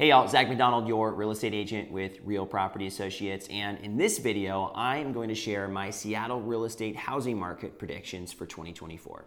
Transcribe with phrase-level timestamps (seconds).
[0.00, 3.46] Hey y'all, Zach McDonald, your real estate agent with Real Property Associates.
[3.48, 7.78] And in this video, I am going to share my Seattle real estate housing market
[7.78, 9.26] predictions for 2024.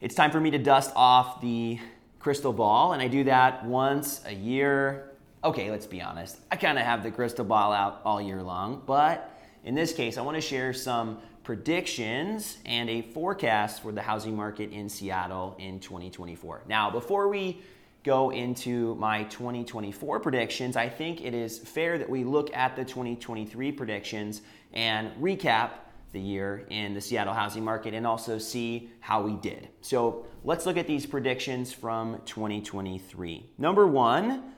[0.00, 1.78] It's time for me to dust off the
[2.18, 5.10] crystal ball, and I do that once a year.
[5.44, 6.38] Okay, let's be honest.
[6.50, 10.16] I kind of have the crystal ball out all year long, but in this case,
[10.16, 11.18] I want to share some
[11.50, 16.62] predictions and a forecast for the housing market in Seattle in 2024.
[16.68, 17.60] Now, before we
[18.04, 22.84] go into my 2024 predictions, I think it is fair that we look at the
[22.84, 24.42] 2023 predictions
[24.74, 25.70] and recap
[26.12, 29.70] the year in the Seattle housing market and also see how we did.
[29.80, 33.50] So let's look at these predictions from 2023.
[33.58, 34.52] Number one,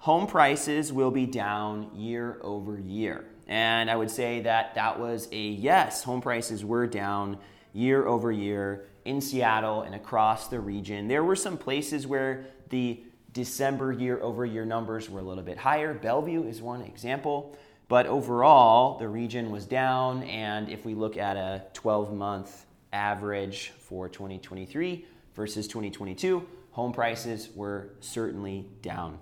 [0.00, 3.24] home prices will be down year over year.
[3.46, 6.02] And I would say that that was a yes.
[6.04, 7.38] Home prices were down
[7.72, 11.08] year over year in Seattle and across the region.
[11.08, 13.00] There were some places where the
[13.32, 15.94] December year over year numbers were a little bit higher.
[15.94, 17.56] Bellevue is one example.
[17.88, 20.24] But overall, the region was down.
[20.24, 27.50] And if we look at a 12 month average for 2023 versus 2022, home prices
[27.54, 29.18] were certainly down.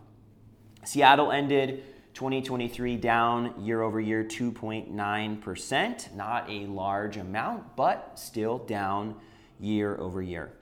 [0.85, 1.83] Seattle ended
[2.15, 6.15] 2023 down year over year 2.9%.
[6.15, 9.17] Not a large amount, but still down
[9.59, 10.53] year over year.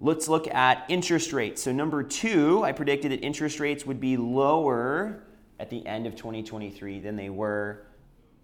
[0.00, 1.62] Let's look at interest rates.
[1.62, 5.22] So, number two, I predicted that interest rates would be lower
[5.60, 7.84] at the end of 2023 than they were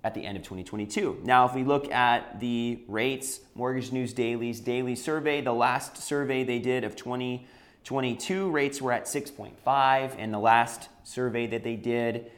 [0.05, 1.23] at the end of 2022.
[1.25, 6.45] Now, if we look at the rates, Mortgage News Daily's daily survey, the last survey
[6.45, 12.31] they did of 2022 rates were at 6.5, and the last survey that they did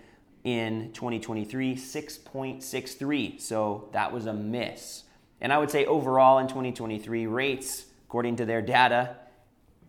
[0.45, 3.41] in 2023, 6.63.
[3.41, 5.05] So that was a miss.
[5.41, 9.17] And I would say overall in 2023, rates, according to their data,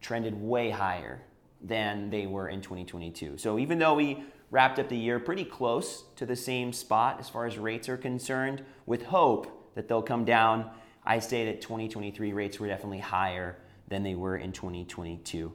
[0.02, 1.22] trended way higher
[1.62, 3.38] than they were in 2022.
[3.38, 7.30] So even though we wrapped up the year pretty close to the same spot as
[7.30, 10.70] far as rates are concerned, with hope that they'll come down,
[11.06, 15.52] I say that 2023 rates were definitely higher than they were in 2022.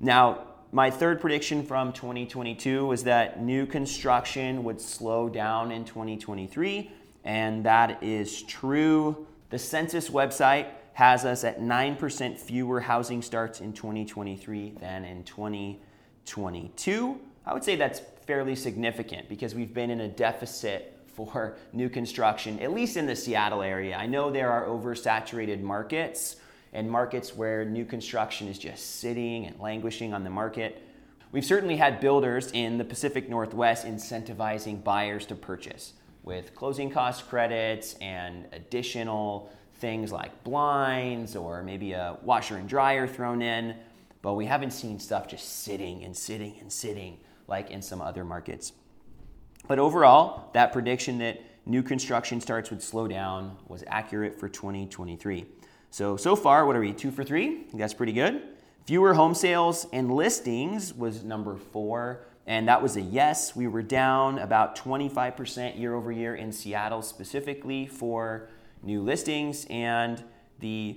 [0.00, 6.90] Now, my third prediction from 2022 was that new construction would slow down in 2023,
[7.24, 9.26] and that is true.
[9.50, 17.20] The census website has us at 9% fewer housing starts in 2023 than in 2022.
[17.44, 22.58] I would say that's fairly significant because we've been in a deficit for new construction,
[22.60, 23.94] at least in the Seattle area.
[23.94, 26.36] I know there are oversaturated markets
[26.72, 30.82] and markets where new construction is just sitting and languishing on the market.
[31.30, 37.28] We've certainly had builders in the Pacific Northwest incentivizing buyers to purchase with closing cost
[37.28, 43.74] credits and additional things like blinds or maybe a washer and dryer thrown in.
[44.22, 47.18] But we haven't seen stuff just sitting and sitting and sitting
[47.48, 48.72] like in some other markets.
[49.66, 55.46] But overall, that prediction that new construction starts would slow down was accurate for 2023.
[55.92, 56.94] So, so far, what are we?
[56.94, 57.66] Two for three?
[57.74, 58.40] That's pretty good.
[58.86, 63.54] Fewer home sales and listings was number four, and that was a yes.
[63.54, 68.48] We were down about 25% year over year in Seattle specifically for
[68.82, 70.24] new listings, and
[70.60, 70.96] the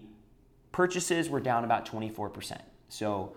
[0.71, 2.61] purchases were down about 24%.
[2.87, 3.35] So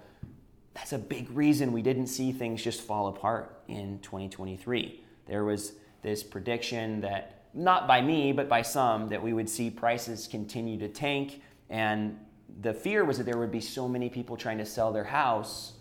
[0.74, 5.02] that's a big reason we didn't see things just fall apart in 2023.
[5.26, 9.70] There was this prediction that, not by me, but by some, that we would see
[9.70, 12.18] prices continue to tank and
[12.60, 15.74] the fear was that there would be so many people trying to sell their house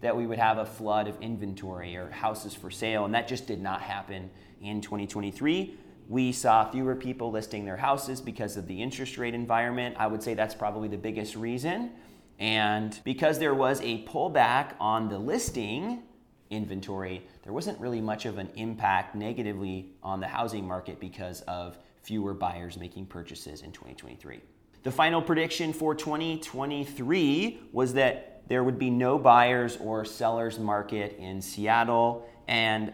[0.00, 3.04] that we would have a flood of inventory or houses for sale.
[3.04, 4.30] And that just did not happen
[4.62, 5.76] in 2023.
[6.08, 9.96] We saw fewer people listing their houses because of the interest rate environment.
[9.98, 11.90] I would say that's probably the biggest reason.
[12.38, 16.02] And because there was a pullback on the listing
[16.50, 21.78] inventory, there wasn't really much of an impact negatively on the housing market because of
[22.02, 24.40] fewer buyers making purchases in 2023.
[24.82, 31.16] The final prediction for 2023 was that there would be no buyers or sellers market
[31.18, 32.28] in Seattle.
[32.48, 32.92] And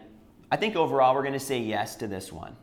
[0.51, 2.55] I think overall we're going to say yes to this one.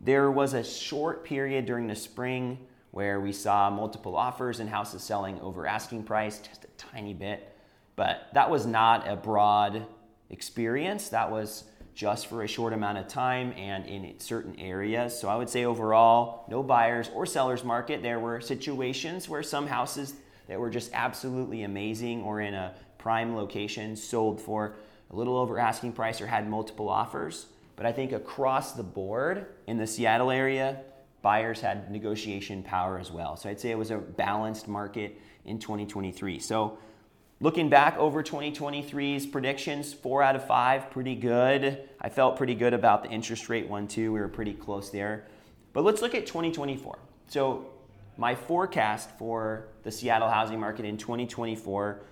[0.00, 2.58] There was a short period during the spring
[2.90, 7.56] where we saw multiple offers and houses selling over asking price, just a tiny bit.
[7.96, 9.86] But that was not a broad
[10.32, 11.10] experience.
[11.10, 11.64] That was
[11.94, 15.18] just for a short amount of time and in certain areas.
[15.18, 18.02] So I would say overall, no buyers or sellers market.
[18.02, 20.14] There were situations where some houses
[20.48, 24.74] that were just absolutely amazing or in a prime location sold for
[25.10, 27.46] a little over asking price or had multiple offers.
[27.76, 30.80] But I think across the board in the Seattle area,
[31.20, 33.36] buyers had negotiation power as well.
[33.36, 36.38] So I'd say it was a balanced market in 2023.
[36.38, 36.78] So,
[37.42, 41.88] looking back over 2023's predictions, four out of five, pretty good.
[42.00, 44.12] I felt pretty good about the interest rate one too.
[44.12, 45.26] We were pretty close there.
[45.72, 46.98] But let's look at 2024.
[47.26, 47.66] So,
[48.18, 52.02] my forecast for the Seattle housing market in 2024,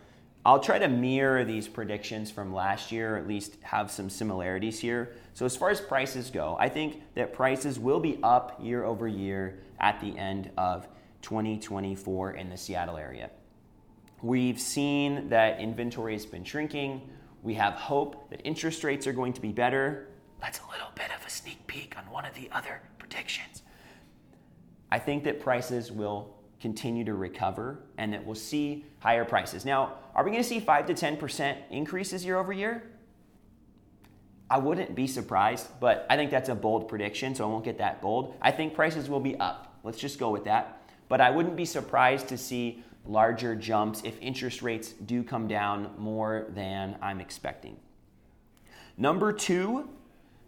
[0.47, 4.81] I'll try to mirror these predictions from last year, or at least have some similarities
[4.81, 5.13] here.
[5.35, 9.07] So, as far as prices go, I think that prices will be up year over
[9.07, 10.89] year at the end of
[11.23, 13.31] 2024 in the Seattle area.
[14.23, 17.09] We've seen that inventory has been shrinking.
[17.43, 20.09] We have hope that interest rates are going to be better.
[20.41, 23.63] That's a little bit of a sneak peek on one of the other predictions.
[24.91, 29.65] I think that prices will continue to recover and that we'll see higher prices.
[29.65, 32.83] Now, are we going to see 5 to 10% increases year over year?
[34.51, 37.79] I wouldn't be surprised, but I think that's a bold prediction, so I won't get
[37.79, 38.35] that bold.
[38.43, 39.79] I think prices will be up.
[39.85, 40.83] Let's just go with that.
[41.09, 45.91] But I wouldn't be surprised to see larger jumps if interest rates do come down
[45.99, 47.77] more than I'm expecting.
[48.97, 49.89] Number two,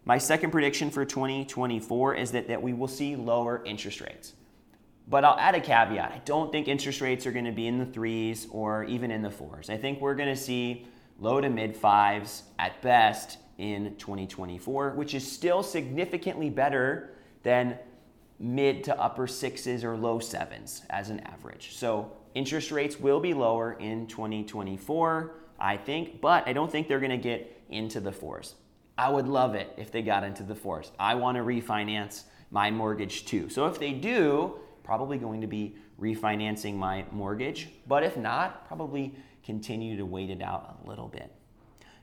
[0.05, 4.35] my second prediction for 2024 is that, that we will see lower interest rates.
[5.09, 6.13] But I'll add a caveat.
[6.13, 9.23] I don't think interest rates are going to be in the threes or even in
[9.23, 9.69] the fours.
[9.69, 10.87] I think we're going to see
[11.19, 17.11] low to mid fives at best in 2024, which is still significantly better
[17.43, 17.79] than
[18.39, 21.73] mid to upper sixes or low sevens as an average.
[21.75, 27.01] So interest rates will be lower in 2024, I think, but I don't think they're
[27.01, 28.55] going to get into the fours.
[28.99, 30.93] I would love it if they got into the fours.
[30.99, 33.49] I want to refinance my mortgage too.
[33.49, 37.69] So if they do, probably going to be refinancing my mortgage.
[37.87, 39.15] But if not, probably
[39.45, 41.33] continue to wait it out a little bit.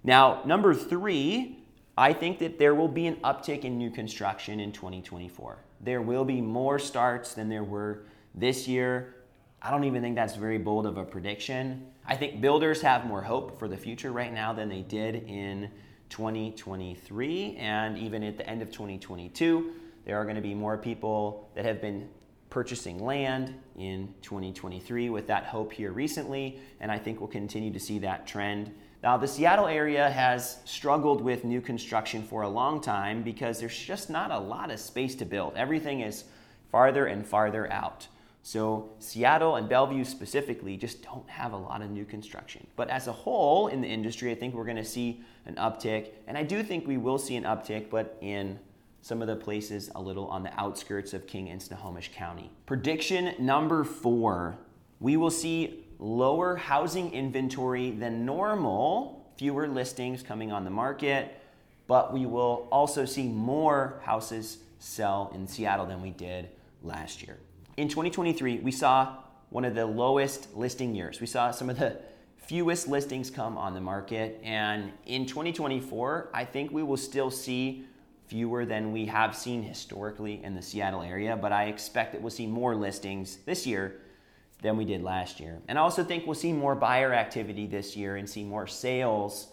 [0.03, 1.59] Now, number three,
[1.97, 5.57] I think that there will be an uptick in new construction in 2024.
[5.81, 8.03] There will be more starts than there were
[8.35, 9.15] this year.
[9.61, 11.87] I don't even think that's very bold of a prediction.
[12.05, 15.69] I think builders have more hope for the future right now than they did in
[16.09, 19.73] 2023 and even at the end of 2022.
[20.05, 22.09] There are going to be more people that have been
[22.49, 27.79] purchasing land in 2023 with that hope here recently, and I think we'll continue to
[27.79, 28.73] see that trend.
[29.01, 33.77] Now, the Seattle area has struggled with new construction for a long time because there's
[33.77, 35.53] just not a lot of space to build.
[35.55, 36.25] Everything is
[36.69, 38.07] farther and farther out.
[38.43, 42.67] So, Seattle and Bellevue specifically just don't have a lot of new construction.
[42.75, 46.09] But as a whole in the industry, I think we're going to see an uptick.
[46.27, 48.59] And I do think we will see an uptick, but in
[49.01, 52.51] some of the places a little on the outskirts of King and Snohomish County.
[52.65, 54.57] Prediction number four
[54.99, 61.35] we will see lower housing inventory than normal, fewer listings coming on the market,
[61.87, 66.49] but we will also see more houses sell in Seattle than we did
[66.81, 67.37] last year.
[67.77, 69.17] In 2023, we saw
[69.49, 71.19] one of the lowest listing years.
[71.19, 71.97] We saw some of the
[72.37, 74.39] fewest listings come on the market.
[74.43, 77.85] And in 2024, I think we will still see
[78.27, 82.29] fewer than we have seen historically in the Seattle area, but I expect that we'll
[82.29, 84.01] see more listings this year
[84.61, 85.59] than we did last year.
[85.67, 89.47] And I also think we'll see more buyer activity this year and see more sales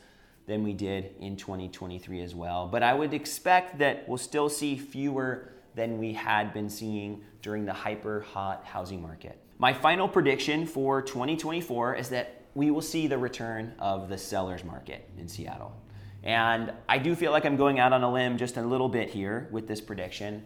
[0.46, 2.66] than we did in 2023 as well.
[2.66, 7.64] But I would expect that we'll still see fewer than we had been seeing during
[7.64, 9.38] the hyper hot housing market.
[9.58, 14.64] My final prediction for 2024 is that we will see the return of the seller's
[14.64, 15.72] market in Seattle.
[16.22, 19.10] And I do feel like I'm going out on a limb just a little bit
[19.10, 20.44] here with this prediction.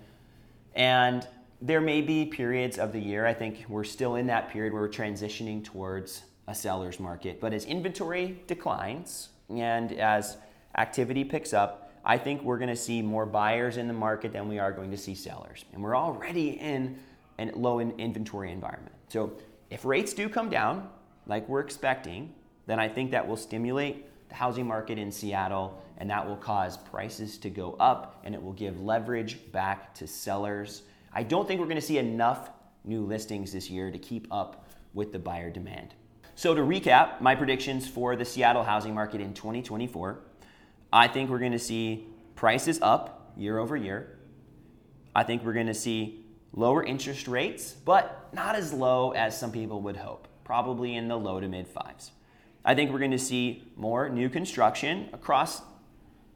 [0.75, 1.26] And
[1.62, 4.82] there may be periods of the year, I think we're still in that period where
[4.82, 7.40] we're transitioning towards a seller's market.
[7.40, 10.36] But as inventory declines and as
[10.76, 14.48] activity picks up, I think we're going to see more buyers in the market than
[14.48, 15.64] we are going to see sellers.
[15.72, 16.98] And we're already in
[17.38, 18.94] a low in inventory environment.
[19.08, 19.32] So
[19.68, 20.88] if rates do come down,
[21.26, 22.32] like we're expecting,
[22.66, 26.76] then I think that will stimulate the housing market in Seattle and that will cause
[26.78, 30.82] prices to go up and it will give leverage back to sellers.
[31.12, 32.50] I don't think we're going to see enough
[32.84, 35.94] new listings this year to keep up with the buyer demand.
[36.34, 40.20] So, to recap, my predictions for the Seattle housing market in 2024
[40.92, 44.18] I think we're going to see prices up year over year.
[45.14, 49.52] I think we're going to see lower interest rates, but not as low as some
[49.52, 52.10] people would hope, probably in the low to mid fives.
[52.64, 55.62] I think we're going to see more new construction across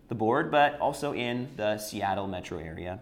[0.09, 3.01] the board, but also in the Seattle metro area.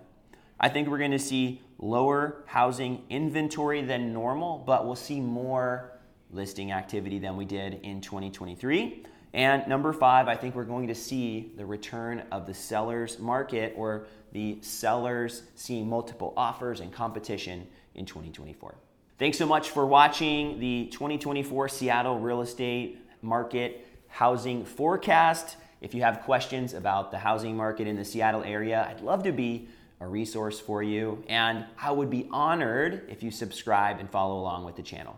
[0.65, 5.91] I think we're going to see lower housing inventory than normal, but we'll see more
[6.31, 9.05] listing activity than we did in 2023.
[9.35, 13.75] And number five, I think we're going to see the return of the seller's market
[13.77, 17.67] or the sellers seeing multiple offers and competition
[17.97, 18.77] in 2024.
[19.19, 25.57] Thanks so much for watching the 2024 Seattle real estate market housing forecast.
[25.81, 29.33] If you have questions about the housing market in the Seattle area, I'd love to
[29.33, 29.69] be
[30.03, 31.23] a resource for you.
[31.29, 35.17] And I would be honored if you subscribe and follow along with the channel.